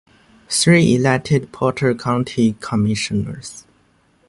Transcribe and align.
Three 0.49 0.95
elected 0.95 1.51
Potter 1.51 1.93
County 1.93 2.53
Commissioners. 2.59 3.67